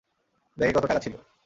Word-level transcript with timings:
ব্যাগে 0.57 0.73
কত 0.73 0.85
টাকা 0.85 1.01
ছিল? 1.05 1.13